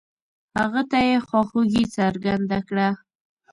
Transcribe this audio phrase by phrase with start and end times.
[0.59, 2.89] هغه ته يې خواخوږي څرګنده کړه.